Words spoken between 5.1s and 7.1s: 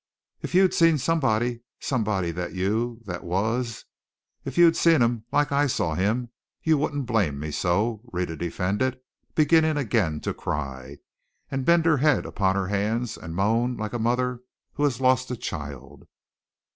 like I saw him, you wouldn't